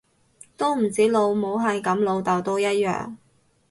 [0.57, 3.17] 都唔止老母係噉，老竇都一樣